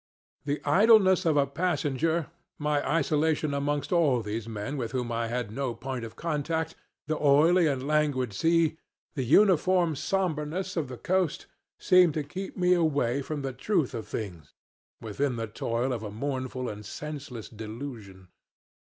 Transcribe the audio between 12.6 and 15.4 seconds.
away from the truth of things, within